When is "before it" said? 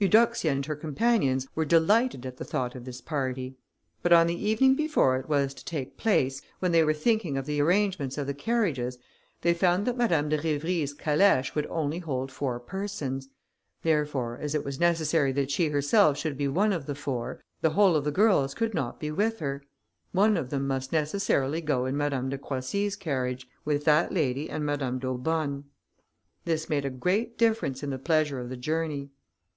4.74-5.28